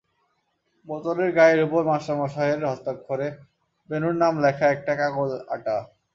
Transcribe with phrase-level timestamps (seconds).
[0.87, 3.27] বোতলের গায়ের উপর মাস্টারমশায়ের হস্তাক্ষরে
[3.89, 5.75] বেণুর নাম লেখা একটা কাগজ আঁটা।